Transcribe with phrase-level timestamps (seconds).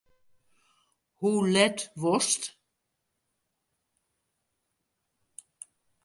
[1.19, 2.43] Hoe let wolst?